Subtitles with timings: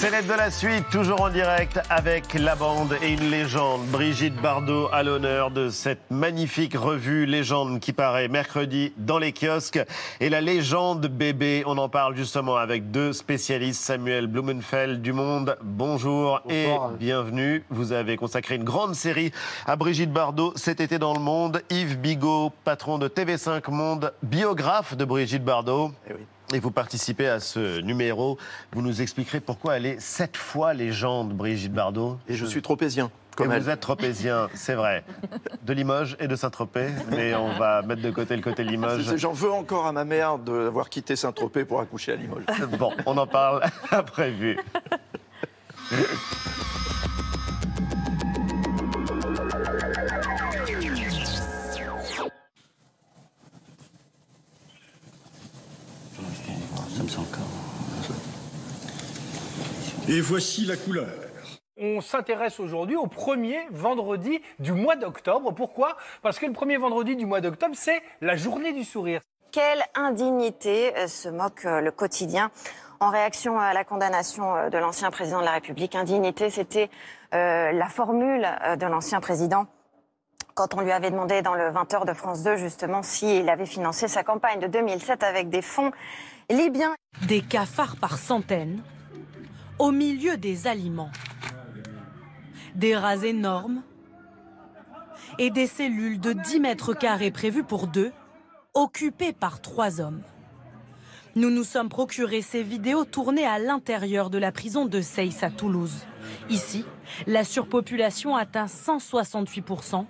[0.00, 3.84] C'est l'aide de la suite, toujours en direct avec la bande et une légende.
[3.86, 9.80] Brigitte Bardot à l'honneur de cette magnifique revue Légende qui paraît mercredi dans les kiosques.
[10.20, 15.58] Et la légende bébé, on en parle justement avec deux spécialistes, Samuel Blumenfeld du Monde.
[15.64, 16.68] Bonjour et
[17.00, 17.64] bienvenue.
[17.68, 19.32] Vous avez consacré une grande série
[19.66, 21.60] à Brigitte Bardot cet été dans le Monde.
[21.70, 25.90] Yves Bigot, patron de TV5 Monde, biographe de Brigitte Bardot.
[26.08, 26.20] Eh oui.
[26.54, 28.38] Et vous participez à ce numéro.
[28.72, 32.18] Vous nous expliquerez pourquoi elle est sept fois légende, Brigitte Bardot.
[32.28, 33.06] Et je suis tropézien.
[33.06, 33.62] Et Comme elle.
[33.62, 35.04] vous êtes tropézien, c'est vrai.
[35.62, 36.88] De Limoges et de Saint-Tropez.
[37.10, 39.04] Mais on va mettre de côté le côté Limoges.
[39.06, 42.44] C'est- J'en veux encore à ma mère d'avoir quitté Saint-Tropez pour accoucher à Limoges.
[42.78, 44.32] Bon, on en parle après.
[60.18, 61.06] Et voici la couleur.
[61.80, 65.54] On s'intéresse aujourd'hui au premier vendredi du mois d'octobre.
[65.54, 65.96] Pourquoi?
[66.22, 69.20] Parce que le premier vendredi du mois d'octobre, c'est la journée du sourire.
[69.52, 72.50] Quelle indignité euh, se moque euh, le quotidien
[72.98, 75.94] en réaction à la condamnation euh, de l'ancien président de la République.
[75.94, 76.90] Indignité, c'était
[77.32, 78.44] euh, la formule
[78.76, 79.68] de l'ancien président
[80.54, 84.08] quand on lui avait demandé dans le 20h de France 2 justement s'il avait financé
[84.08, 85.92] sa campagne de 2007 avec des fonds
[86.50, 86.96] libyens.
[87.28, 88.82] Des cafards par centaines,
[89.78, 91.10] au milieu des aliments.
[92.74, 93.82] Des rats énormes
[95.38, 98.12] et des cellules de 10 mètres carrés prévues pour deux,
[98.74, 100.22] occupées par trois hommes.
[101.36, 105.50] Nous nous sommes procuré ces vidéos tournées à l'intérieur de la prison de Seyss à
[105.50, 106.06] Toulouse.
[106.50, 106.84] Ici,
[107.26, 110.04] la surpopulation atteint 168%.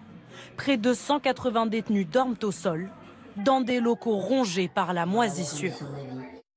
[0.57, 2.91] Près de 180 détenus dorment au sol,
[3.37, 5.75] dans des locaux rongés par la moisissure.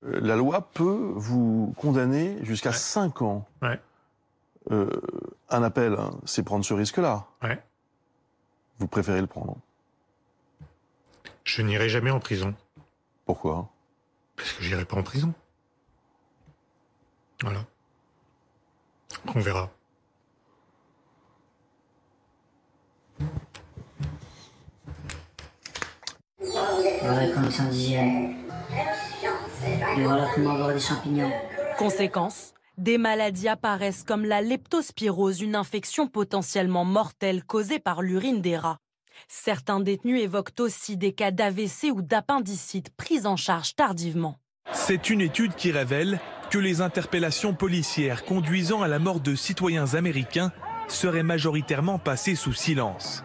[0.05, 3.47] Euh, La loi peut vous condamner jusqu'à 5 ans.
[3.61, 3.79] Ouais.
[4.71, 4.89] Euh,
[5.49, 7.27] un appel, hein, c'est prendre ce risque-là.
[7.41, 7.61] Ouais.
[8.79, 9.57] Vous préférez le prendre.
[11.43, 12.53] Je n'irai jamais en prison.
[13.25, 13.69] Pourquoi?
[14.35, 15.33] Parce que j'irai pas en prison.
[17.41, 17.65] Voilà.
[19.35, 19.69] On verra.
[27.33, 28.35] Conditions d'hygiène.
[29.97, 31.31] Et voilà comment avoir des champignons.
[31.77, 38.57] Conséquence, des maladies apparaissent comme la leptospirose, une infection potentiellement mortelle causée par l'urine des
[38.57, 38.79] rats.
[39.27, 44.39] Certains détenus évoquent aussi des cas d'AVC ou d'appendicite pris en charge tardivement.
[44.71, 46.19] C'est une étude qui révèle
[46.49, 50.51] que les interpellations policières conduisant à la mort de citoyens américains
[50.87, 53.23] seraient majoritairement passées sous silence.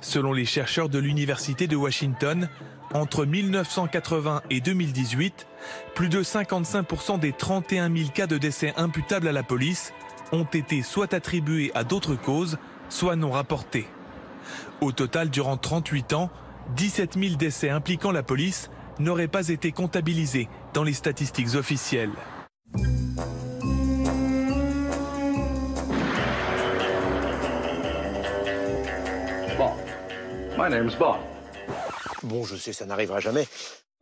[0.00, 2.48] Selon les chercheurs de l'Université de Washington,
[2.94, 5.46] entre 1980 et 2018,
[5.94, 9.92] plus de 55% des 31 000 cas de décès imputables à la police
[10.32, 12.58] ont été soit attribués à d'autres causes,
[12.88, 13.86] soit non rapportés.
[14.80, 16.30] Au total, durant 38 ans,
[16.76, 22.12] 17 000 décès impliquant la police n'auraient pas été comptabilisés dans les statistiques officielles.
[32.24, 33.46] Bon, je sais, ça n'arrivera jamais.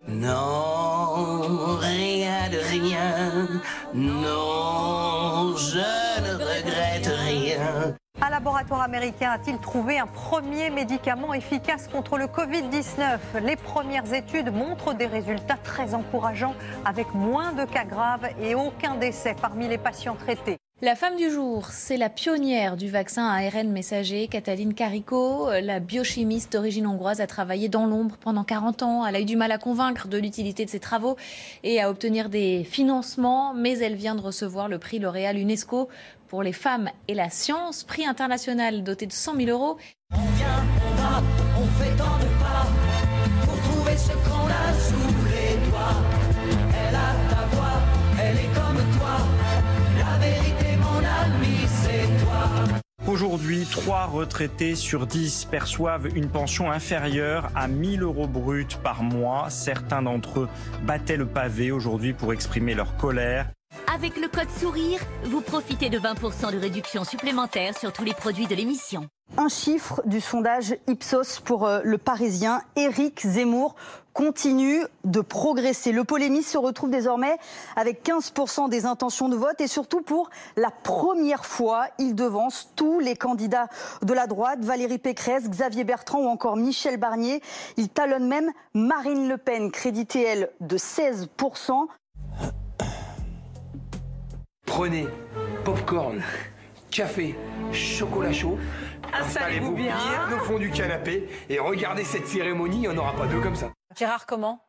[0.09, 3.49] Non, rien de rien.
[3.95, 7.97] Non, je ne regrette rien.
[8.23, 14.53] Un laboratoire américain a-t-il trouvé un premier médicament efficace contre le Covid-19 Les premières études
[14.53, 16.55] montrent des résultats très encourageants
[16.85, 20.59] avec moins de cas graves et aucun décès parmi les patients traités.
[20.83, 25.51] La femme du jour, c'est la pionnière du vaccin à ARN messager, Cataline Carico.
[25.61, 29.05] La biochimiste d'origine hongroise a travaillé dans l'ombre pendant 40 ans.
[29.05, 31.17] Elle a eu du mal à convaincre de l'utilité de ses travaux
[31.65, 35.91] et à obtenir des financements, mais elle vient de recevoir le prix L'Oréal UNESCO
[36.29, 39.77] pour les femmes et la science, prix international doté de 100 000 euros.
[53.11, 59.51] Aujourd'hui, 3 retraités sur 10 perçoivent une pension inférieure à 1000 euros bruts par mois.
[59.51, 60.49] Certains d'entre eux
[60.85, 63.51] battaient le pavé aujourd'hui pour exprimer leur colère.
[63.93, 68.47] Avec le code sourire, vous profitez de 20% de réduction supplémentaire sur tous les produits
[68.47, 69.09] de l'émission.
[69.37, 73.75] Un chiffre du sondage Ipsos pour euh, le Parisien, Éric Zemmour
[74.13, 75.93] continue de progresser.
[75.93, 77.37] Le polémiste se retrouve désormais
[77.77, 83.01] avec 15% des intentions de vote et surtout pour la première fois, il devance tous
[83.01, 83.69] les candidats
[84.03, 87.41] de la droite, Valérie Pécresse, Xavier Bertrand ou encore Michel Barnier.
[87.77, 91.87] Il talonne même Marine Le Pen, créditée elle de 16%.
[94.71, 95.09] Prenez
[95.65, 96.23] popcorn,
[96.93, 97.35] café,
[97.73, 98.57] chocolat chaud.
[99.13, 99.97] Installez-vous bien.
[100.33, 103.57] au fond du canapé et regardez cette cérémonie, il n'y en aura pas deux comme
[103.57, 103.71] ça.
[103.99, 104.65] Gérard, comment?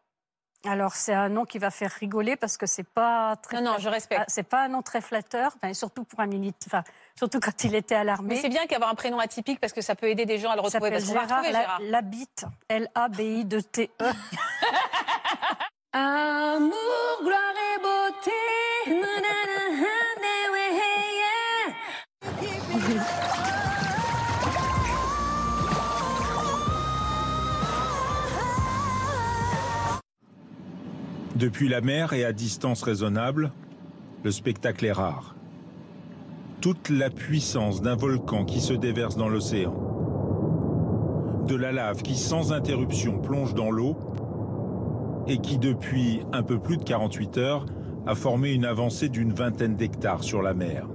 [0.66, 3.62] Alors, c'est un nom qui va faire rigoler parce que c'est pas très.
[3.62, 4.22] Non, non, je respecte.
[4.24, 6.68] Ah, C'est pas un nom très flatteur, mais surtout pour un militaire.
[6.68, 6.84] Enfin,
[7.16, 8.34] surtout quand il était à l'armée.
[8.36, 10.56] Mais c'est bien qu'avoir un prénom atypique parce que ça peut aider des gens à
[10.56, 10.90] le retrouver.
[10.98, 11.80] s'appelle Parce qu'on va Gérard retrouver La- Gérard.
[11.82, 12.46] Labitte.
[12.70, 14.06] L-A-B-I-2-T-E.
[15.94, 18.32] Amour, gloire et beauté.
[18.88, 19.61] nanana,
[31.42, 33.52] Depuis la mer et à distance raisonnable,
[34.24, 35.36] le spectacle est rare.
[36.62, 39.74] Toute la puissance d'un volcan qui se déverse dans l'océan,
[41.48, 43.98] de la lave qui sans interruption plonge dans l'eau
[45.28, 47.66] et qui depuis un peu plus de 48 heures
[48.06, 50.88] a formé une avancée d'une vingtaine d'hectares sur la mer.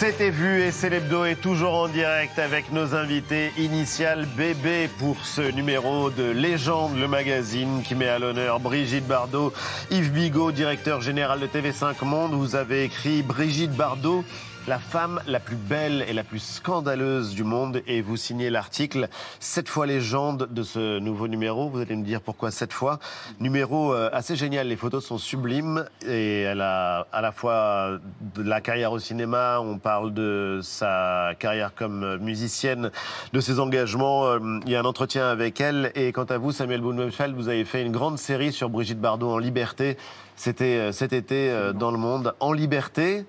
[0.00, 5.42] C'était vu et c'est est toujours en direct avec nos invités initial BB pour ce
[5.42, 9.52] numéro de Légende, le magazine qui met à l'honneur Brigitte Bardot,
[9.90, 12.32] Yves Bigot, directeur général de TV5 Monde.
[12.32, 14.24] Vous avez écrit Brigitte Bardot,
[14.68, 19.08] la femme la plus belle et la plus scandaleuse du monde et vous signez l'article
[19.40, 21.70] Cette fois légende de ce nouveau numéro.
[21.70, 22.98] Vous allez me dire pourquoi cette fois.
[23.40, 27.98] Numéro euh, assez génial, les photos sont sublimes et elle a à la fois
[28.34, 32.90] de la carrière au cinéma, on parle de sa carrière comme musicienne,
[33.32, 34.26] de ses engagements.
[34.26, 37.48] Euh, Il y a un entretien avec elle et quant à vous, Samuel Blumenfeld, vous
[37.48, 39.96] avez fait une grande série sur Brigitte Bardot en liberté.
[40.36, 42.34] C'était euh, cet été dans le monde.
[42.40, 43.24] En liberté,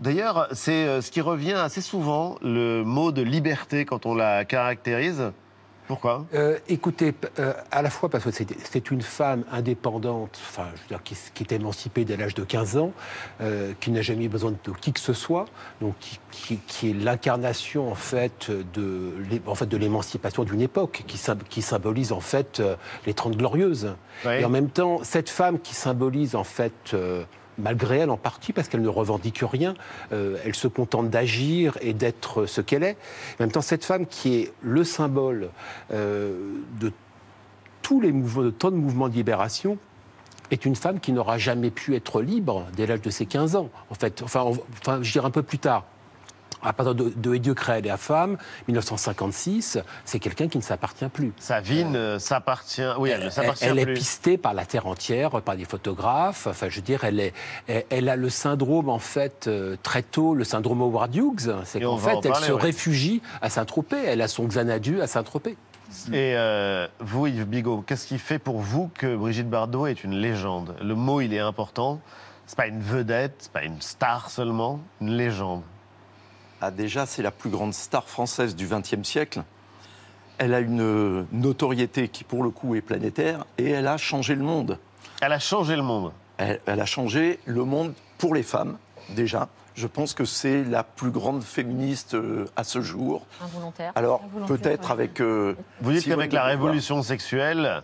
[0.00, 4.44] D'ailleurs, c'est euh, ce qui revient assez souvent, le mot de liberté quand on la
[4.44, 5.32] caractérise.
[5.86, 6.24] Pourquoi?
[6.32, 10.88] Euh, écoutez, euh, à la fois parce que c'est une femme indépendante, enfin, je veux
[10.88, 12.92] dire, qui, est émancipée dès l'âge de 15 ans,
[13.42, 15.44] euh, qui n'a jamais eu besoin de qui que ce soit,
[15.82, 20.62] donc qui, qui- qui est l'incarnation en fait de, l'é- en fait, de l'émancipation d'une
[20.62, 22.62] époque, qui, sym- qui symbolise en fait
[23.06, 23.94] les Trente Glorieuses.
[24.40, 26.96] Et en même temps, cette femme qui symbolise en fait
[27.58, 29.74] malgré elle en partie, parce qu'elle ne revendique rien,
[30.12, 32.96] euh, elle se contente d'agir et d'être ce qu'elle est.
[33.38, 35.50] En même temps, cette femme qui est le symbole
[35.92, 36.92] euh, de
[37.82, 39.78] tous les mouvements, de tant de mouvements de libération,
[40.50, 43.70] est une femme qui n'aura jamais pu être libre dès l'âge de ses 15 ans.
[43.90, 44.44] En fait, enfin,
[44.80, 45.84] enfin je dirais un peu plus tard.
[46.64, 48.38] À partir de, de Et Dieu créa la femme,
[48.68, 51.32] 1956, c'est quelqu'un qui ne s'appartient plus.
[51.38, 52.82] Sa vie ne s'appartient.
[52.98, 53.94] Oui, elle ne s'appartient Elle est plus.
[53.94, 56.46] pistée par la terre entière, par des photographes.
[56.46, 57.34] Enfin, je veux dire, elle, est,
[57.68, 61.54] elle, elle a le syndrome, en fait, euh, très tôt, le syndrome Howard Hughes.
[61.64, 62.60] C'est Et qu'en fait, en elle se ouais.
[62.62, 64.02] réfugie à Saint-Tropez.
[64.06, 65.56] Elle a son Xanadu à Saint-Tropez.
[66.12, 70.14] Et euh, vous, Yves Bigot, qu'est-ce qui fait pour vous que Brigitte Bardot est une
[70.14, 70.74] légende?
[70.82, 72.00] Le mot, il est important.
[72.46, 75.62] C'est pas une vedette, c'est pas une star seulement, une légende.
[76.66, 79.42] Ah, déjà, c'est la plus grande star française du XXe siècle.
[80.38, 84.42] Elle a une notoriété qui, pour le coup, est planétaire et elle a changé le
[84.44, 84.78] monde.
[85.20, 86.12] Elle a changé le monde.
[86.38, 88.78] Elle, elle a changé le monde pour les femmes,
[89.10, 89.48] déjà.
[89.74, 93.26] Je pense que c'est la plus grande féministe euh, à ce jour.
[93.42, 93.92] Involontaire.
[93.94, 94.92] Alors, peut-être ouais.
[94.92, 95.20] avec.
[95.20, 97.82] euh, Vous dites qu'avec la révolution sexuelle,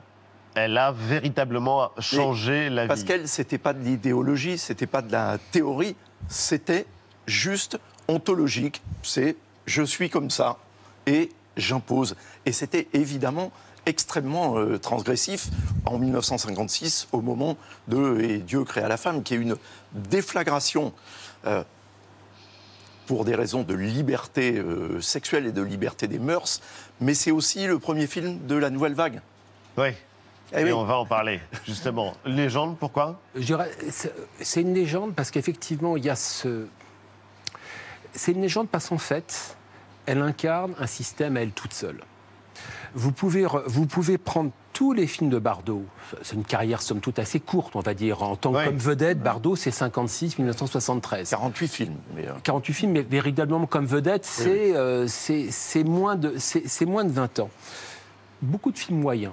[0.54, 2.88] elle a véritablement changé la vie.
[2.88, 5.96] Parce qu'elle, c'était pas de l'idéologie, c'était pas de la théorie,
[6.28, 6.86] c'était
[7.26, 7.78] juste
[8.10, 8.82] ontologique.
[9.02, 9.36] C'est
[9.66, 10.58] je suis comme ça
[11.06, 12.16] et j'impose.
[12.44, 13.52] Et c'était évidemment
[13.86, 15.48] extrêmement euh, transgressif
[15.86, 17.56] en 1956 au moment
[17.88, 19.56] de Et Dieu créa la femme, qui est une
[19.92, 20.92] déflagration.
[21.46, 21.62] euh,
[23.06, 26.60] pour des raisons de liberté euh, sexuelle et de liberté des mœurs,
[27.00, 29.20] mais c'est aussi le premier film de la nouvelle vague.
[29.76, 29.88] Oui.
[30.52, 30.70] Eh Et oui.
[30.72, 32.14] on va en parler, justement.
[32.24, 33.20] Légende, pourquoi?
[34.40, 36.66] C'est une légende parce qu'effectivement, il y a ce.
[38.12, 39.56] C'est une légende parce qu'en fait,
[40.06, 42.00] elle incarne un système à elle toute seule.
[42.94, 45.84] Vous pouvez, vous pouvez prendre tous les films de Bardot.
[46.22, 48.22] C'est une carrière, somme toute, assez courte, on va dire.
[48.22, 48.64] En tant que Ouais.
[48.66, 51.30] comme vedette, Bardot, c'est 56-1973.
[51.30, 51.96] 48 films.
[52.16, 56.34] Mais, euh, 48 films, mais véritablement comme vedette, Oui, euh, c'est- moins, de-
[56.86, 57.50] moins de 20 ans.
[58.42, 59.32] Beaucoup de films moyens.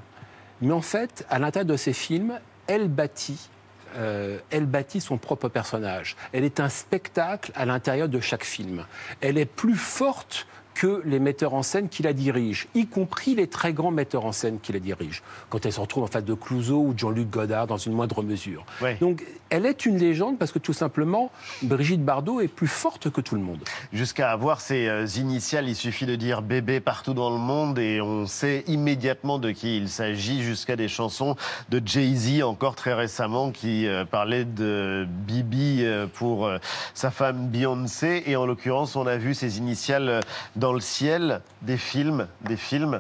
[0.62, 3.50] Mais en fait, à l'intérieur de ces films, elle bâtit,
[3.96, 6.16] euh, elle bâtit son propre personnage.
[6.34, 8.86] Elle est un spectacle à l'intérieur de chaque film.
[9.22, 13.48] Elle est plus forte que les metteurs en scène qui la dirigent, y compris les
[13.48, 16.36] très grands metteurs en scène qui la dirigent, quand elle se retrouve en face de
[16.36, 18.64] Clouseau ou de Jean-Luc Godard dans une moindre mesure.
[19.02, 21.32] Donc elle est une légende parce que tout simplement,
[21.64, 23.60] Brigitte Bardot est plus forte que tout le monde.
[23.92, 28.00] Jusqu'à avoir ses euh, initiales, il suffit de dire bébé partout dans le monde et
[28.00, 31.36] on sait immédiatement de qui il s'agit, jusqu'à des chansons
[31.70, 36.50] de Jay-Z encore très récemment qui euh, parlait de Bibi euh, pour
[36.94, 38.24] sa femme Beyoncé.
[38.28, 40.22] Et en l'occurrence, on a vu ses initiales euh,
[40.68, 43.00] dans le ciel des films, des films.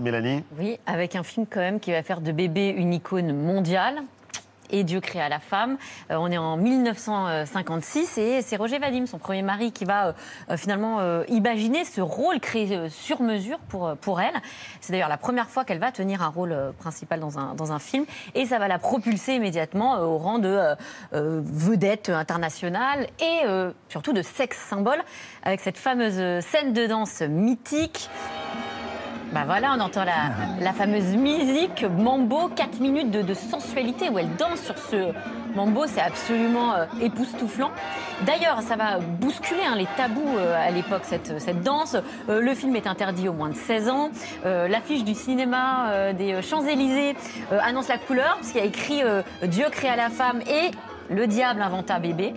[0.00, 0.42] Mélanie?
[0.58, 4.00] Oui, avec un film quand même qui va faire de bébé une icône mondiale.
[4.70, 5.78] Et Dieu créa la femme.
[6.10, 10.14] Euh, on est en 1956 et c'est Roger Vadim, son premier mari, qui va
[10.50, 14.34] euh, finalement euh, imaginer ce rôle créé sur mesure pour, pour elle.
[14.80, 17.78] C'est d'ailleurs la première fois qu'elle va tenir un rôle principal dans un, dans un
[17.78, 20.76] film et ça va la propulser immédiatement au rang de
[21.12, 23.40] vedette internationale et
[23.88, 25.02] surtout de sexe symbole
[25.42, 28.08] avec cette fameuse scène de danse mythique.
[29.32, 34.18] Bah voilà, on entend la, la fameuse musique mambo, 4 minutes de, de sensualité où
[34.18, 35.12] elle danse sur ce
[35.54, 37.70] mambo, c'est absolument euh, époustouflant.
[38.24, 41.96] D'ailleurs, ça va bousculer hein, les tabous euh, à l'époque, cette, cette danse.
[42.30, 44.08] Euh, le film est interdit au moins de 16 ans.
[44.46, 47.14] Euh, L'affiche du cinéma euh, des Champs-Élysées
[47.50, 49.02] annonce la couleur, parce qu'il y a écrit
[49.42, 50.70] Dieu créa la femme et
[51.14, 52.32] le diable inventa bébé.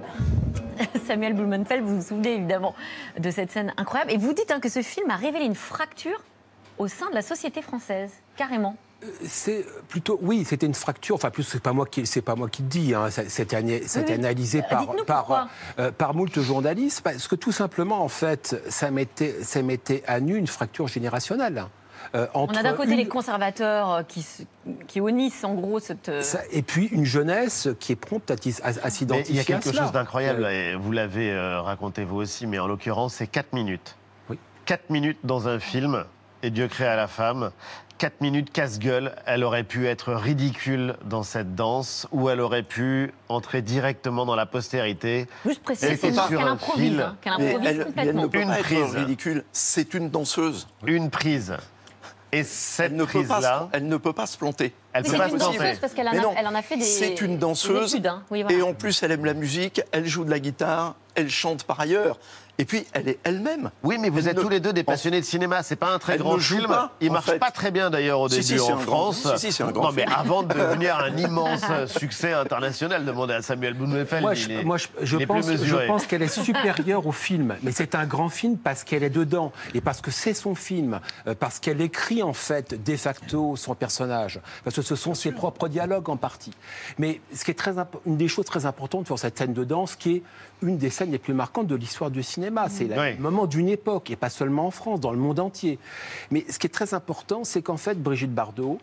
[1.06, 2.76] Samuel Blumenfeld, vous vous souvenez évidemment
[3.18, 4.12] de cette scène incroyable.
[4.12, 6.22] Et vous dites hein, que ce film a révélé une fracture
[6.82, 8.76] au sein de la société française, carrément.
[9.24, 11.16] C'est plutôt, oui, c'était une fracture.
[11.16, 12.94] Enfin, plus c'est pas moi qui, c'est pas moi qui le dis.
[12.94, 14.14] Hein, ana- c'était oui.
[14.14, 15.48] analysé Euh, par par
[15.80, 20.20] euh, par moult journalistes, parce que tout simplement, en fait, ça mettait ça mettait à
[20.20, 21.66] nu une fracture générationnelle.
[22.14, 24.24] euh, On entre a d'un côté une- les conservateurs euh, qui,
[24.88, 26.10] qui honnissent en gros cette.
[26.10, 29.44] euh, ça- et puis une jeunesse qui est prompte à, à- s'identifier il y a
[29.44, 33.28] quelque chose d'incroyable, Euh, et vous l'avez euh, raconté vous aussi, mais en l'occurrence, c'est
[33.28, 33.96] 4 minutes.
[34.30, 34.38] Oui.
[34.66, 36.04] 4 minutes dans un film,
[36.44, 37.52] et Dieu créa la femme.
[37.98, 43.14] 4 minutes casse-gueule, elle aurait pu être ridicule dans cette danse, ou elle aurait pu
[43.30, 45.28] entrer directement dans la postérité.
[45.46, 47.00] Juste était qu'elle sur un improvise, fil.
[47.02, 48.22] hein, Mais improvise elle, mais elle complètement.
[48.24, 48.80] ne peut Une pas prise.
[48.80, 49.44] être ridicule.
[49.52, 50.68] C'est une danseuse.
[50.88, 51.56] Une prise.
[52.32, 54.74] Et cette Elle ne, peut pas, prise-là, se- elle ne peut pas se planter.
[54.94, 55.58] elle peut c'est pas une se planter.
[55.60, 56.14] danseuse parce qu'elle en,
[56.48, 56.84] en a fait des.
[56.86, 57.94] C'est une des danseuse.
[57.94, 58.24] études, hein.
[58.32, 58.58] Oui, voilà.
[58.58, 61.80] Et en plus, elle aime la musique, elle joue de la guitare, elle chante par
[61.82, 62.18] ailleurs.
[62.62, 63.72] Et puis, elle est elle-même.
[63.82, 65.64] Oui, mais vous Elle êtes ne- tous les deux des en- passionnés de cinéma.
[65.64, 66.68] C'est pas un très Elle grand film.
[66.68, 67.40] pas, Il marche fait.
[67.40, 69.28] pas très bien d'ailleurs au Si, début si, en un grand- France.
[69.38, 70.14] si, si, c'est un grand non, mais film.
[70.16, 74.22] avant de devenir un immense succès international, demandez à Samuel Blumenfeld.
[74.22, 75.88] Moi, je, est- moi, je- je il est plus pense, je mesuré.
[75.88, 77.56] pense qu'elle est supérieure au film.
[77.64, 81.00] Mais c'est un grand film parce qu'elle est dedans et parce que c'est son film,
[81.26, 85.32] euh, parce qu'elle écrit en fait de facto son personnage, parce que ce sont ses
[85.32, 86.54] propres dialogues en partie.
[87.00, 87.74] Mais ce qui est très
[88.06, 90.24] une des choses très importantes pour cette scène de danse, qui est
[90.62, 93.16] une des scènes les plus marquantes de l'histoire du cinéma, c'est Oui.
[93.16, 95.80] le moment d'une époque et pas seulement en France, dans le monde entier.
[96.30, 98.80] Mais ce qui est très important, c'est qu'en fait, Brigitte Bardot,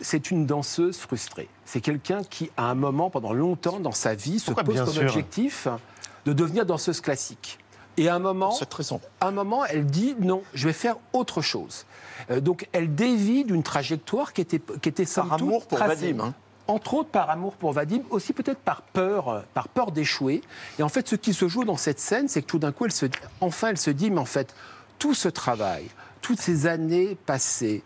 [0.00, 1.48] c'est une danseuse frustrée.
[1.64, 4.92] C'est quelqu'un qui, à un moment, pendant longtemps dans sa vie, se Pourquoi, pose comme
[4.92, 5.68] sûr objectif
[6.26, 7.58] de devenir danseuse classique.
[7.96, 8.54] Et à un moment,
[9.20, 11.86] à un moment, elle dit non, je vais faire autre chose.
[12.30, 16.12] Euh, donc, elle dévie d'une trajectoire qui était, qui était somme Par amour pour tracée.
[16.12, 16.34] Vadim, hein.
[16.68, 20.42] Entre autres par amour pour Vadim, aussi peut-être par peur, par peur d'échouer.
[20.78, 22.86] Et en fait, ce qui se joue dans cette scène, c'est que tout d'un coup,
[22.86, 24.54] elle se, dit- enfin, elle se dit, mais en fait,
[24.98, 25.86] tout ce travail,
[26.22, 27.82] toutes ces années passées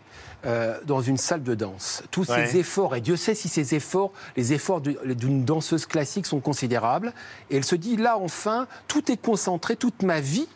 [0.47, 2.47] euh, dans une salle de danse, tous Ouais.
[2.47, 6.39] ces efforts, et Dieu sait si ces efforts, les efforts du- d'une danseuse classique sont
[6.39, 7.13] considérables,
[7.51, 10.47] et elle se dit, là, enfin, tout est concentré, toute ma vie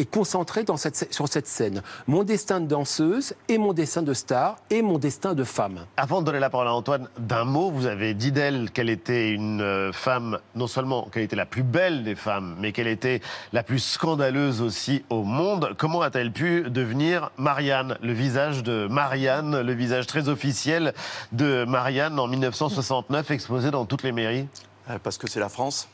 [0.00, 1.82] est dans cette, sur cette scène.
[2.06, 5.86] Mon destin de danseuse et mon destin de star et mon destin de femme.
[5.96, 9.30] Avant de donner la parole à Antoine, d'un mot, vous avez dit d'elle qu'elle était
[9.30, 13.20] une euh, femme, non seulement qu'elle était la plus belle des femmes, mais qu'elle était
[13.52, 15.74] la plus scandaleuse aussi au monde.
[15.78, 20.94] Comment a-t-elle pu devenir Marianne, le visage de Marianne, le visage très officiel
[21.32, 24.48] de Marianne en 1969, exposé dans toutes les mairies?
[24.88, 25.88] Euh, Parce que c'est la France.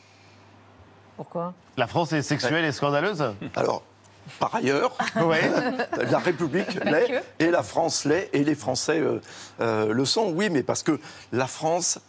[1.15, 1.53] Pourquoi?
[1.77, 3.23] La France est sexuelle et scandaleuse?
[3.55, 3.83] Alors,
[4.39, 5.49] par ailleurs, Ouais.
[6.11, 9.19] la République l'est, et la France l'est, et les Français euh,
[9.61, 10.99] euh, le sont, oui, mais parce que
[11.31, 11.99] la France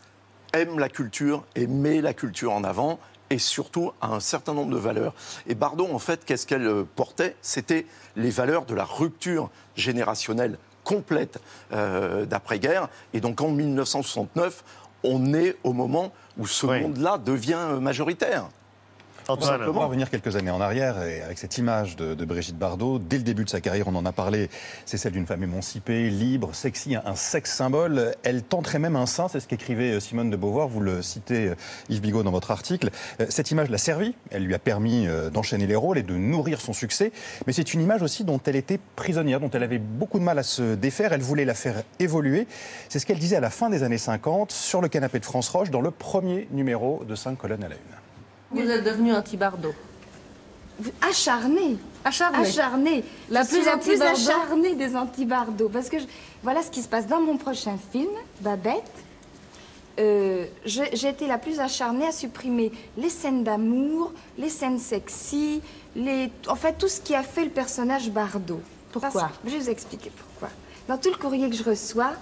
[0.52, 2.98] aime la culture et met la culture en avant,
[3.30, 5.14] et surtout a un certain nombre de valeurs.
[5.46, 7.36] Et Bardot, en fait, qu'est-ce qu'elle euh, portait?
[7.42, 11.38] C'était les valeurs de la rupture générationnelle complète
[11.72, 12.88] euh, d'après-guerre.
[13.12, 14.64] Et donc en 1969,
[15.04, 18.48] on est au moment où ce monde-là devient majoritaire.
[19.30, 22.98] On va revenir quelques années en arrière et avec cette image de, de, Brigitte Bardot,
[22.98, 24.48] dès le début de sa carrière, on en a parlé,
[24.86, 28.14] c'est celle d'une femme émancipée, libre, sexy, un, un sexe symbole.
[28.22, 31.52] Elle tenterait même un sein, c'est ce qu'écrivait Simone de Beauvoir, vous le citez
[31.90, 32.88] Yves Bigot dans votre article.
[33.20, 36.14] Euh, Cette image l'a servi, elle lui a permis euh, d'enchaîner les rôles et de
[36.14, 37.12] nourrir son succès,
[37.46, 40.38] mais c'est une image aussi dont elle était prisonnière, dont elle avait beaucoup de mal
[40.38, 42.46] à se défaire, elle voulait la faire évoluer.
[42.88, 45.50] C'est ce qu'elle disait à la fin des années 50 sur le canapé de France
[45.50, 48.07] Roche dans le premier numéro de 5 colonnes à la une.
[48.50, 49.74] Vous êtes devenu anti-Bardot.
[51.02, 51.76] Acharnée.
[52.04, 52.38] Acharnée.
[52.48, 53.04] Acharnée.
[53.30, 54.20] La Je plus suis la plus anti-Bardot.
[54.30, 55.68] acharnée des anti-Bardot.
[55.68, 56.06] Parce que je-
[56.42, 58.08] voilà ce qui se passe dans mon prochain film,
[58.40, 58.82] Babette.
[59.98, 65.60] Euh, J'ai été la plus acharnée à supprimer les scènes d'amour, les scènes sexy,
[65.96, 66.30] les...
[66.46, 68.60] en fait tout ce qui a fait le personnage Bardot.
[68.92, 70.50] Pourquoi Je vais vous expliquer pourquoi.
[70.86, 72.12] Dans tout le courrier que je reçois,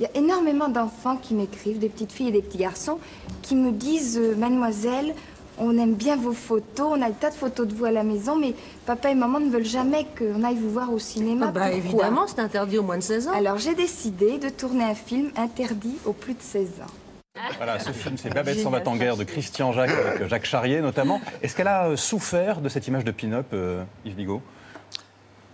[0.00, 2.98] il y a énormément d'enfants qui m'écrivent, des petites filles et des petits garçons,
[3.42, 5.14] qui me disent euh, Mademoiselle,
[5.58, 8.02] on aime bien vos photos, on a des tas de photos de vous à la
[8.02, 11.46] maison, mais papa et maman ne veulent jamais qu'on aille vous voir au cinéma.
[11.48, 13.32] Ah bah, Pourquoi évidemment, c'est interdit au moins de 16 ans.
[13.32, 17.40] Alors j'ai décidé de tourner un film interdit aux plus de 16 ans.
[17.58, 20.80] Voilà, ce film, c'est Babette s'en va en guerre de Christian Jacques avec Jacques Charrier
[20.80, 21.20] notamment.
[21.42, 24.42] Est-ce qu'elle a euh, souffert de cette image de pin-up, euh, Yves Bigot?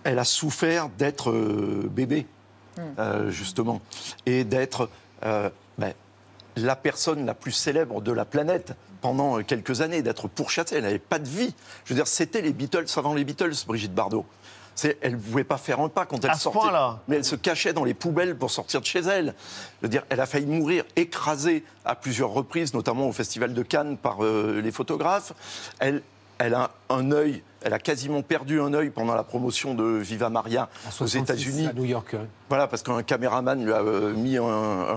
[0.05, 2.27] Elle a souffert d'être euh, bébé,
[2.99, 3.81] euh, justement,
[4.27, 4.89] et d'être
[5.25, 5.93] euh, ben,
[6.57, 10.77] la personne la plus célèbre de la planète pendant euh, quelques années, d'être pourchassée.
[10.77, 11.55] Elle n'avait pas de vie.
[11.85, 14.25] Je veux dire, c'était les Beatles avant les Beatles, Brigitte Bardot.
[15.03, 16.61] Elle ne pouvait pas faire un pas quand elle À sortait.
[16.61, 19.35] point-là Mais elle se cachait dans les poubelles pour sortir de chez elle.
[19.81, 23.63] Je veux dire, elle a failli mourir écrasée à plusieurs reprises, notamment au Festival de
[23.63, 25.35] Cannes par euh, les photographes.
[25.79, 26.03] Elle,
[26.39, 30.29] elle a un œil, elle a quasiment perdu un œil pendant la promotion de Viva
[30.31, 31.67] Maria aux 66, États-Unis.
[31.67, 32.17] à New York.
[32.49, 34.45] Voilà, parce qu'un caméraman lui a euh, mis un,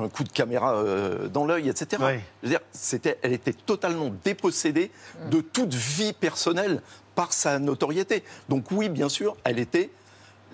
[0.03, 2.01] un coup de caméra euh, dans l'œil, etc.
[2.05, 2.19] Oui.
[2.43, 4.91] Je veux dire, c'était, elle était totalement dépossédée
[5.31, 6.81] de toute vie personnelle
[7.15, 8.23] par sa notoriété.
[8.49, 9.89] Donc oui, bien sûr, elle était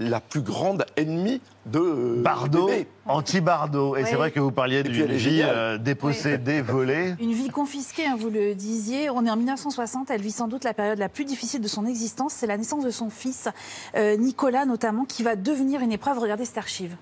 [0.09, 2.69] la plus grande ennemie de euh, Bardot,
[3.05, 3.95] anti-Bardot.
[3.95, 4.07] Et Oui.
[4.09, 7.15] c'est vrai que vous parliez d'une vie euh, dépossédée, volée.
[7.19, 9.09] Une vie confisquée, hein, vous le disiez.
[9.09, 10.09] On est en 1960.
[10.11, 12.33] Elle vit sans doute la période la plus difficile de son existence.
[12.33, 13.47] C'est la naissance de son fils,
[13.95, 16.19] euh, Nicolas notamment, qui va devenir une épreuve.
[16.19, 16.95] Regardez cette archive.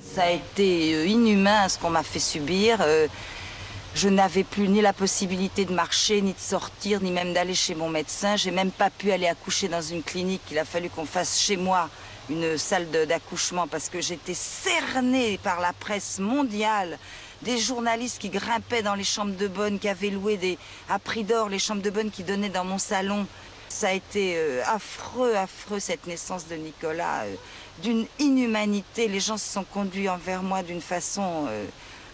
[0.00, 2.78] Ça a été euh, inhumain ce qu'on m'a fait subir.
[2.80, 3.06] Euh,
[3.94, 7.74] Je n'avais plus ni la possibilité de marcher, ni de sortir, ni même d'aller chez
[7.74, 8.36] mon médecin.
[8.36, 10.40] J'ai même pas pu aller accoucher dans une clinique.
[10.50, 11.90] Il a fallu qu'on fasse chez moi
[12.30, 16.98] une salle d'accouchement parce que j'étais cernée par la presse mondiale.
[17.42, 20.56] Des journalistes qui grimpaient dans les chambres de bonne, qui avaient loué des,
[20.88, 23.26] à prix d'or les chambres de bonne qui donnaient dans mon salon.
[23.68, 27.34] Ça a été euh, affreux, affreux cette naissance de Nicolas, euh,
[27.82, 29.08] d'une inhumanité.
[29.08, 31.66] Les gens se sont conduits envers moi d'une façon euh,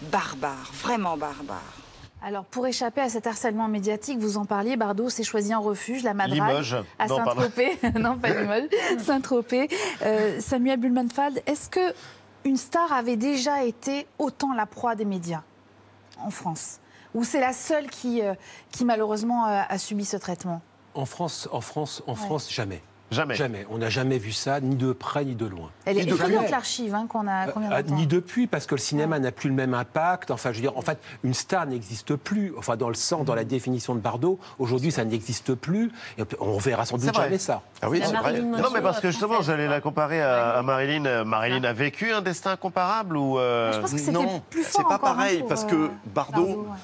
[0.02, 1.77] barbare, vraiment barbare.
[2.22, 6.02] Alors, pour échapper à cet harcèlement médiatique, vous en parliez, Bardot s'est choisi un refuge,
[6.02, 6.76] la Madrague, Limoges.
[6.98, 7.06] à.
[7.08, 7.78] Saint-Tropez.
[7.98, 9.68] non, pas Limoges, Saint-Tropez.
[10.02, 11.94] Euh, Samuel Bulmanfald, est-ce que
[12.44, 15.42] une star avait déjà été autant la proie des médias
[16.20, 16.80] en France?
[17.14, 18.34] Ou c'est la seule qui, euh,
[18.72, 20.60] qui malheureusement, a, a subi ce traitement?
[20.94, 22.16] En France, en France, en Ouais.
[22.18, 22.82] France, jamais.
[23.10, 23.34] Jamais.
[23.34, 23.66] Jamais.
[23.70, 25.70] On n'a jamais vu ça, ni de près ni de loin.
[25.86, 27.94] Elle est Ni effrayante, l'archive hein, qu'on a, Euh, d'entendre.
[27.94, 30.30] ni depuis, parce que le cinéma n'a plus le même impact.
[30.30, 32.52] Enfin, je veux dire, en fait, une star n'existe plus.
[32.58, 35.90] Enfin, dans le sens, dans la définition de Bardot, aujourd'hui, ça n'existe plus.
[36.18, 37.62] Et on verra sans doute jamais ça.
[37.80, 38.40] Ah oui, c'est vrai.
[38.42, 41.06] Non, mais parce que justement, j'allais la comparer à, à Marilyn.
[41.06, 44.82] Euh, Marilyn a vécu un destin comparable ou euh, Je pense que c'était non, c'est
[44.82, 46.76] pas hein, pareil pour, parce euh, que Bardot, Bardot, ouais.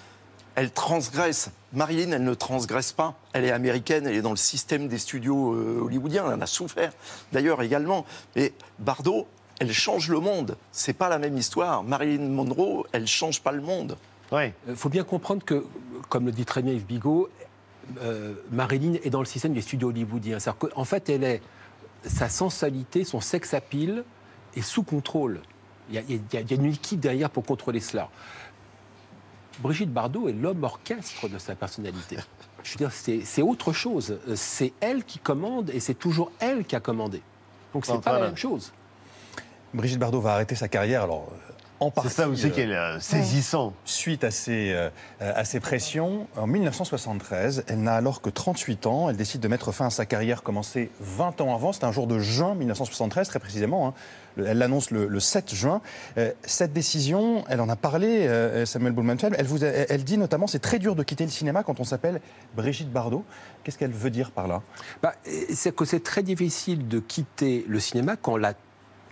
[0.54, 1.50] Elle transgresse.
[1.72, 3.14] Marilyn, elle ne transgresse pas.
[3.32, 6.24] Elle est américaine, elle est dans le système des studios euh, hollywoodiens.
[6.28, 6.92] Elle en a souffert
[7.32, 8.04] d'ailleurs également.
[8.36, 9.26] Mais Bardot,
[9.58, 10.56] elle change le monde.
[10.72, 11.82] C'est pas la même histoire.
[11.82, 13.96] Marilyn Monroe, elle change pas le monde.
[14.32, 14.52] Oui.
[14.68, 15.64] Il faut bien comprendre que,
[16.08, 17.28] comme le dit très bien Yves Bigot,
[18.02, 20.38] euh, Marilyn est dans le système des studios hollywoodiens.
[20.38, 21.42] C'est-à-dire qu'en fait, elle est,
[22.06, 24.04] sa sensualité, son sex appeal
[24.56, 25.40] est sous contrôle.
[25.90, 28.08] Il y, a, il y a- il y a une équipe derrière pour contrôler cela.
[29.60, 32.18] Brigitte Bardot est l'homme orchestre de sa personnalité.
[32.62, 34.18] Je veux dire, c'est autre chose.
[34.34, 37.22] C'est elle qui commande et c'est toujours elle qui a commandé.
[37.72, 38.72] Donc c'est pas la même chose.
[39.72, 41.32] Brigitte Bardot va arrêter sa carrière, alors
[41.80, 42.10] en partie.
[42.10, 43.72] ça aussi qui est, euh, saisissant.
[43.84, 44.88] Suite à ces, euh,
[45.20, 49.10] à ces pressions, en 1973, elle n'a alors que 38 ans.
[49.10, 51.72] Elle décide de mettre fin à sa carrière commencée 20 ans avant.
[51.72, 53.88] C'est un jour de juin 1973, très précisément.
[53.88, 53.94] hein.
[54.36, 55.80] Le- Elle l'annonce le, le 7 juin.
[56.18, 59.34] Euh, cette décision, elle en a parlé, euh, Samuel Blumenfeld.
[59.38, 61.84] Elle, vous a- elle dit notamment c'est très dur de quitter le cinéma quand on
[61.84, 62.20] s'appelle
[62.56, 63.24] Brigitte Bardot.
[63.62, 64.62] Qu'est-ce qu'elle veut dire par là?
[65.02, 65.14] Bah,
[65.52, 68.54] c'est que c'est très difficile de quitter le cinéma quand la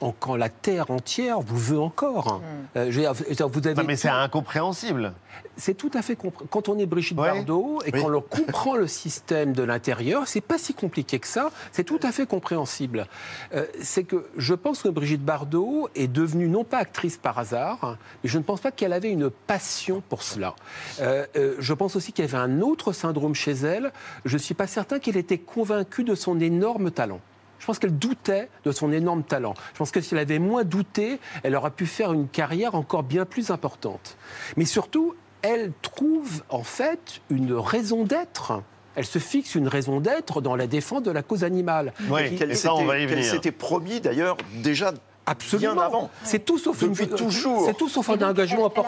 [0.03, 2.41] en- quand la terre entière vous veut encore.
[2.41, 2.79] Mm.
[2.79, 5.13] Euh, je veux dire, vous avez Non, mais c'est incompréhensible.
[5.57, 6.49] C'est tout à fait compréhensible.
[6.51, 8.03] Quand on est Brigitte Bardot et Oui.
[8.03, 11.51] qu'on comprend le système de l'intérieur, c'est pas si compliqué que ça.
[11.73, 13.07] C'est tout à fait compréhensible.
[13.55, 17.97] Euh, c'est que je pense que Brigitte Bardot est devenue non pas actrice par hasard,
[18.23, 20.55] mais je ne pense pas qu'elle avait une passion pour cela.
[21.01, 23.93] Euh, euh, je pense aussi qu'il y avait un autre syndrome chez elle.
[24.25, 27.21] Je suis pas certain qu'elle était convaincue de son énorme talent.
[27.63, 29.55] Je pense qu'elle doutait de son énorme talent.
[29.73, 33.05] Je pense que si elle avait moins douté, elle aurait pu faire une carrière encore
[33.05, 34.17] bien plus importante.
[34.57, 38.61] Mais surtout, elle trouve en fait une raison d'être.
[38.97, 41.93] Elle se fixe une raison d'être dans la défense de la cause animale.
[42.11, 43.31] Oui, Qu'elle et ça, on s'était- va y qu'elle venir.
[43.31, 44.93] s'était promis d'ailleurs déjà
[45.27, 45.73] Absolument.
[45.75, 46.11] bien avant.
[46.25, 47.65] C'est tout sauf Depuis une- toujours.
[47.65, 48.83] C'est tout sauf un Et engagement elle-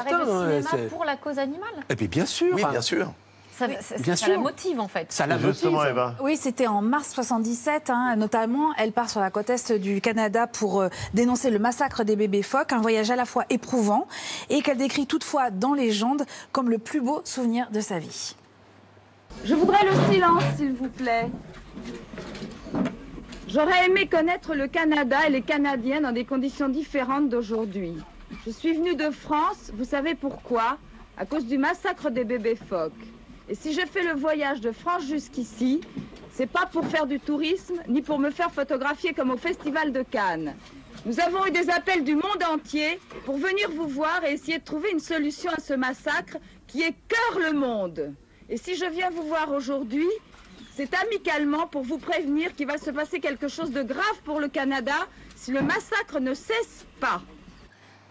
[0.51, 1.71] elle cinéma c'est- pour la cause animale?
[1.89, 2.57] Eh bien, bien sûr.
[2.57, 3.13] Oui, bien sûr.
[3.57, 4.33] Ça, ça- Bien ça sûr.
[4.35, 5.13] la motive en fait.
[5.13, 5.91] Ça la Justement, motive.
[5.93, 6.15] Eva.
[6.21, 8.73] Oui, c'était en mars 77, hein, notamment.
[8.77, 12.43] Elle part sur la côte est du Canada pour euh, dénoncer le massacre des bébés
[12.43, 14.09] phoques, un voyage à la fois éprouvant
[14.51, 18.35] et qu'elle décrit toutefois dans légende comme le plus beau souvenir de sa vie.
[19.45, 21.29] Je voudrais le silence, s'il vous plaît.
[23.49, 27.95] J'aurais aimé connaître le Canada et les Canadiens dans des conditions différentes d'aujourd'hui.
[28.47, 30.79] Je suis venue de France, vous savez pourquoi?
[31.17, 32.93] À cause du massacre des bébés phoques.
[33.49, 35.81] Et si j'ai fait le voyage de France jusqu'ici,
[36.33, 40.03] c'est pas pour faire du tourisme, ni pour me faire photographier comme au Festival de
[40.03, 40.57] Cannes.
[41.05, 44.65] Nous avons eu des appels du monde entier pour venir vous voir et essayer de
[44.65, 48.15] trouver une solution à ce massacre qui écœure le monde.
[48.49, 50.09] Et si je viens vous voir aujourd'hui,
[50.75, 54.49] c'est amicalement pour vous prévenir qu'il va se passer quelque chose de grave pour le
[54.49, 54.97] Canada
[55.37, 57.23] si le massacre ne cesse pas.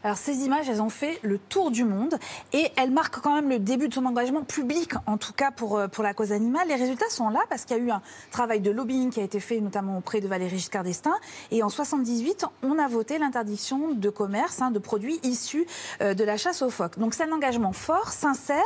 [0.03, 2.19] Alors ces images, elles ont fait le tour du monde
[2.51, 5.77] et elles marquent quand même le début de son engagement public, en tout cas pour,
[5.77, 6.67] euh, pour la cause animale.
[6.67, 9.23] Les résultats sont là parce qu'il y a eu un travail de lobbying qui a
[9.23, 11.15] été fait notamment auprès de Valéry Giscard d'Estaing.
[11.51, 15.65] Et en 78, on a voté l'interdiction de commerce hein, de produits issus
[16.01, 16.99] euh, de la chasse aux phoques.
[16.99, 18.61] Donc c'est un engagement fort, sincère.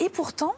[0.00, 0.54] Et pourtant,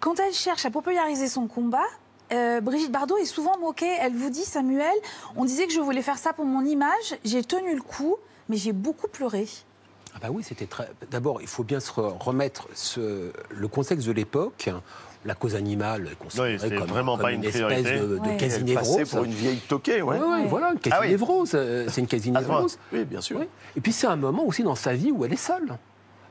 [0.00, 1.86] quand elle cherche à populariser son combat,
[2.32, 3.96] euh, Brigitte Bardot est souvent moquée.
[4.00, 4.94] Elle vous dit, Samuel,
[5.36, 8.16] on disait que je voulais faire ça pour mon image, j'ai tenu le coup,
[8.48, 9.46] mais j'ai beaucoup pleuré.
[10.14, 10.88] Ah bah oui, c'était très.
[11.10, 14.70] D'abord, il faut bien se re- remettre ce- le contexte de l'époque.
[15.24, 18.14] La cause animale est considérée c'était comme, vraiment comme pas une une espèce de, de
[18.14, 18.18] Ouais.
[18.20, 19.10] passait quasi-névrose.
[19.10, 20.16] pour une vieille toquée, ouais.
[20.16, 20.90] Ouais, ouais, voilà, une Ah oui.
[20.90, 21.50] quasi-névrose.
[21.54, 22.78] euh, C'est une quasi-névrose.
[22.92, 23.38] Oui, bien sûr.
[23.40, 23.46] Oui.
[23.76, 25.76] Et puis c'est un moment aussi dans sa vie où elle est seule.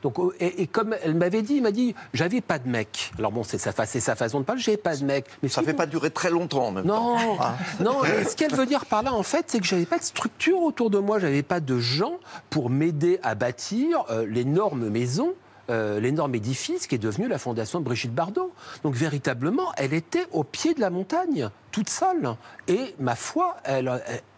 [0.02, 3.12] Donc, euh, et, et comme elle m'avait dit, elle m'a dit, j'avais pas de mec.
[3.18, 5.26] Alors bon, c'est sa, façon de parler, j'avais pas de mec.
[5.42, 7.16] Mais Ça si ne fait vous- pas durer très longtemps en même temps.
[7.16, 7.56] Non, Ah.
[7.80, 7.96] non.
[8.02, 10.60] mais ce qu'elle veut dire par là, en fait, c'est que j'avais pas de structure
[10.62, 12.14] autour de moi, j'avais pas de gens
[12.50, 15.34] pour m'aider à bâtir euh, l'énorme maison.
[15.70, 18.52] euh, l'énorme édifice qui est devenu la fondation de Brigitte Bardot.
[18.84, 22.34] Donc véritablement, elle était au pied de la montagne, toute seule.
[22.66, 23.90] Et ma foi, elle,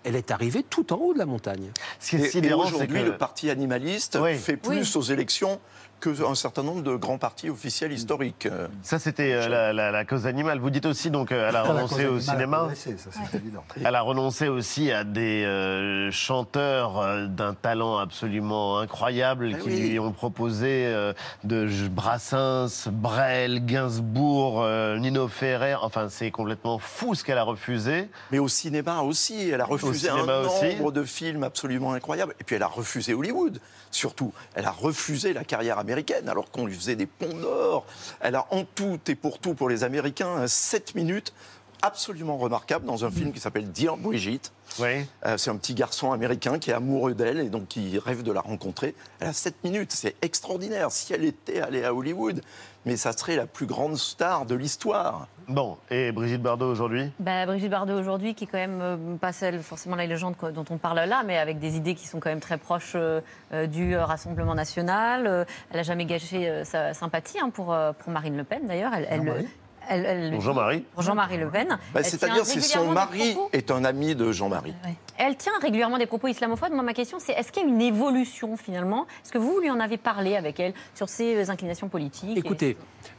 [0.05, 1.71] est arrivée tout en haut de la montagne.
[1.99, 4.37] Ce qui est sidérant, aujourd'hui, que- le parti animaliste Oui.
[4.37, 5.61] fait plus aux élections
[6.01, 8.49] qu'un certain nombre de grands partis officiels historiques.
[8.83, 10.59] Ça, c'était euh, la, la- la cause animale.
[10.59, 12.71] Vous dites aussi, donc, euh, elle a renoncé au cinéma.
[12.75, 12.91] ça,
[13.35, 13.63] évident.
[13.85, 19.89] Elle a renoncé aussi à des euh, chanteurs euh, d'un talent absolument incroyable qui oui.
[19.91, 21.13] lui ont proposé euh,
[21.45, 25.75] de Brassens, Brel, Gainsbourg, euh, Nino Ferrer.
[25.83, 28.09] Enfin, c'est complètement fou ce qu'elle a refusé.
[28.33, 30.77] Mais au cinéma aussi, elle a refusé un aussi.
[30.77, 32.35] nombre de films absolument incroyables.
[32.41, 34.33] Et puis elle a refusé Hollywood, surtout.
[34.55, 37.87] Elle a refusé la carrière américaine, alors qu'on lui faisait des ponts d'or.
[38.21, 41.33] Elle a en tout et pour tout pour les Américains 7 minutes
[41.83, 44.53] absolument remarquables dans un film qui s'appelle Dear Brigitte.
[44.79, 45.07] Oui.
[45.27, 48.33] Euh, c'est un petit garçon américain qui est amoureux d'elle et donc qui rêve de
[48.33, 48.95] la rencontrer.
[49.19, 50.93] Elle a 7 minutes, c'est extraordinaire.
[50.93, 52.41] Si elle était allée à Hollywood,
[52.87, 55.27] mais ça serait la plus grande star de l'histoire.
[55.49, 57.11] Bon, et Brigitte Bardot aujourd'hui?
[57.19, 60.65] Bah, Brigitte Bardot aujourd'hui, qui est quand même euh, pas celle forcément la légende dont
[60.71, 63.21] on parle là, mais avec des idées qui sont quand même très proches euh,
[63.67, 65.27] du euh, Rassemblement national.
[65.27, 68.67] Euh, elle n'a jamais gâché euh, sa sympathie hein, pour, euh, pour Marine Le Pen
[68.67, 68.93] d'ailleurs.
[68.95, 69.49] Elle, elle, Jean-Marie
[69.91, 71.79] elle- elle- Pour Jean-Marie Pour Jean-Marie Le Pen.
[71.93, 74.75] Bah, C'est-à-dire c'est son mari propos- est un ami de Jean-Marie.
[75.19, 76.73] Elle tient régulièrement des propos islamophobes.
[76.73, 79.07] Moi, ma question, c'est est-ce qu'il y a une évolution finalement?
[79.25, 82.77] Est-ce que vous lui en avez parlé avec elle sur ses inclinations politiques et- Écoutez,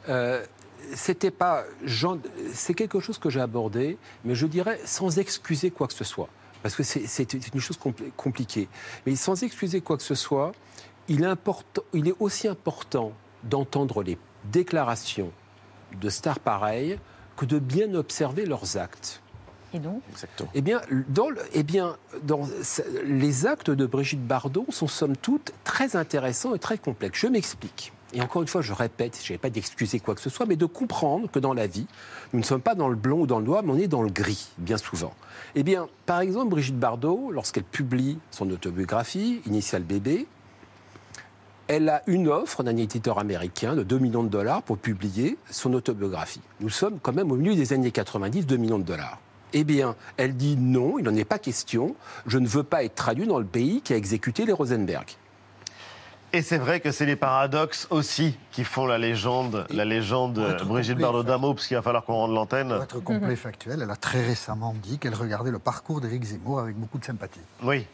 [0.08, 0.44] euh,
[0.94, 1.62] c'était pas.
[1.84, 2.18] Jean-
[2.52, 6.28] C'est quelque chose que j'ai abordé, mais je dirais sans excuser quoi que ce soit.
[6.62, 8.68] Parce que c'est- une chose compli- compliquée.
[9.04, 10.52] Mais sans excuser quoi que ce soit,
[11.08, 15.32] il est, important- il est aussi important d'entendre les déclarations
[16.00, 16.98] de stars pareilles
[17.36, 19.20] que de bien observer leurs actes.
[19.74, 20.50] Et donc Exactement.
[20.54, 22.42] Eh bien, dans, le- eh bien, dans
[23.04, 27.20] les actes de Brigitte Bardot sont somme toute très intéressants et très complexes.
[27.20, 27.92] Je m'explique.
[28.12, 30.56] et encore une fois, je répète, je n'avais pas d'excuser quoi que ce soit, mais
[30.56, 31.86] de comprendre que dans la vie,
[32.34, 34.02] nous ne sommes pas dans le blanc ou dans le noir, mais on est dans
[34.02, 35.14] le gris, bien souvent.
[35.54, 40.26] Eh bien, par exemple, Brigitte Bardot, lorsqu'elle publie son autobiographie, Initial Bébé,
[41.72, 45.72] elle a une offre d'un éditeur américain de 2 millions de dollars pour publier son
[45.72, 46.42] autobiographie.
[46.60, 49.18] Nous sommes quand même au milieu des années 90, 2 millions de dollars.
[49.54, 51.94] Eh bien, elle dit non, il n'en est pas question,
[52.26, 55.06] je ne veux pas être traduit dans le pays qui a exécuté les Rosenberg.
[56.34, 60.98] Et c'est vrai que c'est les paradoxes aussi qui font la légende, la légende Brigitte
[60.98, 62.68] Bardot d'Amo, parce qu'il va falloir qu'on rende l'antenne.
[62.68, 66.24] Pour être complet et factuel, elle a très récemment dit qu'elle regardait le parcours d'Éric
[66.24, 67.40] Zemmour avec beaucoup de sympathie.
[67.62, 67.86] Oui.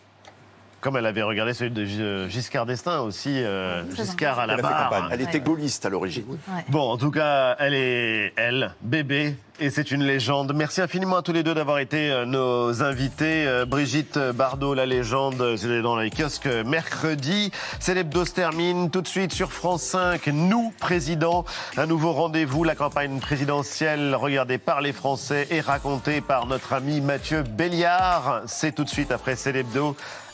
[0.80, 5.08] Comme elle avait regardé celui de Gi- Giscard d'Estaing aussi, euh, Giscard à la barre.
[5.10, 6.24] Elle était gaulliste à l'origine.
[6.68, 10.52] Bon, en tout cas, elle est elle, bébé, et c'est une légende.
[10.54, 13.44] Merci infiniment à tous les deux d'avoir été euh, nos invités.
[13.44, 17.50] Euh, Brigitte Bardot, la légende, euh, c'est dans les kiosques euh, mercredi.
[17.80, 20.28] C'est l'hebdo se termine tout de suite sur France 5.
[20.28, 21.44] Nous, président,
[21.76, 27.00] un nouveau rendez-vous, la campagne présidentielle regardée par les Français et racontée par notre ami
[27.00, 28.42] Mathieu Béliard.
[28.46, 29.96] C'est tout de suite après C'est l'hebdo.